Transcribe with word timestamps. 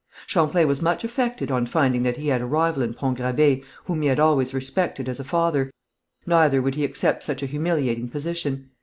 Champlain 0.25 0.67
was 0.67 0.81
much 0.81 1.03
affected 1.03 1.51
on 1.51 1.67
finding 1.67 2.01
that 2.01 2.17
he 2.17 2.29
had 2.29 2.41
a 2.41 2.45
rival 2.47 2.81
in 2.81 2.95
Pont 2.95 3.19
Gravé 3.19 3.63
whom 3.83 4.01
he 4.01 4.07
had 4.07 4.19
always 4.19 4.51
respected 4.51 5.07
as 5.07 5.19
a 5.19 5.23
father, 5.23 5.69
neither 6.25 6.59
would 6.59 6.73
he 6.73 6.83
accept 6.83 7.23
such 7.23 7.43
a 7.43 7.45
humiliating 7.45 8.09
position. 8.09 8.71